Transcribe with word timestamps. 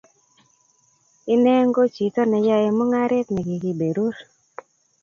Ine 1.33 1.53
ko 1.75 1.81
chito 1.93 2.21
ne 2.27 2.39
yae 2.47 2.69
mungaret 2.77 3.27
nekikiberur 3.31 4.15